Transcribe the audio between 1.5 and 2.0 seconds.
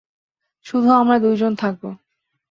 থাকব।